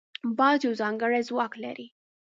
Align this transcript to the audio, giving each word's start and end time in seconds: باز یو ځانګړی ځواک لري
باز 0.37 0.59
یو 0.65 0.73
ځانګړی 0.81 1.21
ځواک 1.29 1.53
لري 1.63 1.87